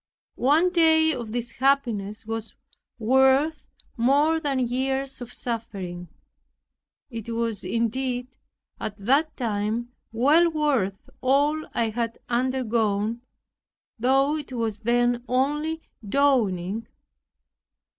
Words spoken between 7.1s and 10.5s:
It was indeed, at that time well